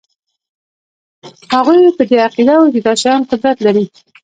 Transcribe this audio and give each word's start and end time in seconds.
هغوی 1.53 1.79
په 1.97 2.03
دې 2.09 2.17
عقیده 2.27 2.55
وو 2.57 2.73
چې 2.73 2.79
دا 2.85 2.93
شیان 3.01 3.21
قدرت 3.31 3.57
لري 3.65 3.85